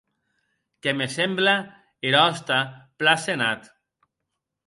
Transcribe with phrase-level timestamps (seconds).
[0.85, 1.53] Que me semble
[2.11, 2.59] er òste
[3.03, 3.69] plan senat.